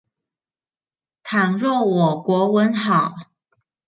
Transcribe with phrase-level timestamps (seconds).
[1.21, 3.15] 倘若我國文好